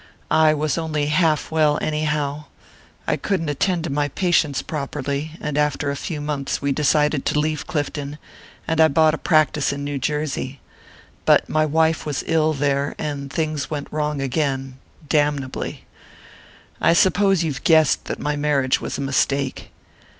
"I 0.31 0.55
was 0.55 0.79
only 0.79 1.05
half 1.05 1.51
well, 1.51 1.77
anyhow 1.79 2.45
I 3.05 3.17
couldn't 3.17 3.49
attend 3.49 3.83
to 3.83 3.91
my 3.91 4.07
patients 4.07 4.63
properly 4.63 5.33
and 5.39 5.59
after 5.59 5.91
a 5.91 5.95
few 5.95 6.19
months 6.19 6.59
we 6.59 6.71
decided 6.71 7.23
to 7.23 7.39
leave 7.39 7.67
Clifton, 7.67 8.17
and 8.67 8.81
I 8.81 8.87
bought 8.87 9.13
a 9.13 9.19
practice 9.19 9.71
in 9.71 9.83
New 9.83 9.99
Jersey. 9.99 10.59
But 11.23 11.47
my 11.47 11.67
wife 11.67 12.03
was 12.03 12.23
ill 12.25 12.53
there, 12.53 12.95
and 12.97 13.31
things 13.31 13.69
went 13.69 13.89
wrong 13.91 14.21
again 14.21 14.79
damnably. 15.07 15.85
I 16.81 16.93
suppose 16.93 17.43
you've 17.43 17.63
guessed 17.63 18.05
that 18.05 18.17
my 18.17 18.35
marriage 18.35 18.81
was 18.81 18.97
a 18.97 19.01
mistake. 19.01 19.69